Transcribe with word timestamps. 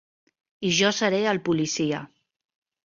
I 0.69 0.71
jo 0.79 0.91
seré 1.01 1.21
el 1.35 1.43
policia. 1.51 2.03